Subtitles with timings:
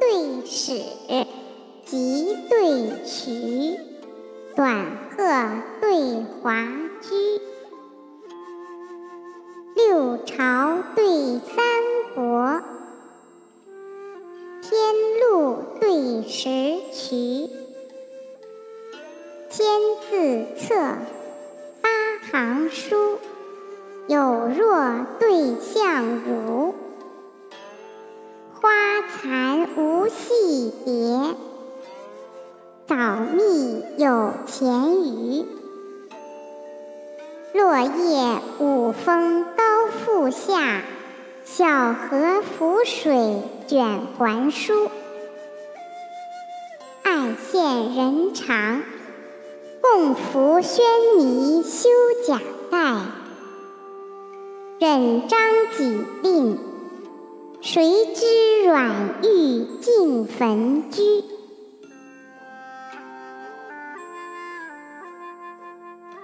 [0.00, 0.72] 对始，
[1.84, 3.78] 急对曲，
[4.54, 5.24] 短鹤
[5.80, 6.66] 对华
[7.00, 7.40] 居，
[9.74, 11.64] 六朝对三
[12.14, 12.60] 国，
[14.62, 17.48] 天禄对时渠，
[19.50, 19.66] 千
[20.10, 20.74] 字册，
[21.80, 21.88] 八
[22.30, 23.18] 行书，
[24.08, 26.74] 有若对相如。
[28.58, 28.70] 花
[29.02, 29.45] 残
[30.08, 31.34] 戏蝶，
[32.86, 35.44] 早蜜有钱鱼。
[37.52, 40.82] 落叶五风高复下，
[41.44, 44.88] 小荷浮水卷还舒。
[47.02, 48.82] 爱羡人长，
[49.80, 50.84] 共扶轩
[51.18, 51.88] 尼修
[52.26, 52.78] 甲带。
[54.78, 55.40] 忍张
[55.76, 56.04] 己。
[57.66, 57.82] 谁
[58.14, 61.02] 知软玉进坟居？